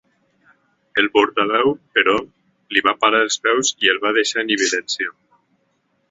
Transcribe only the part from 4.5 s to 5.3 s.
evidència.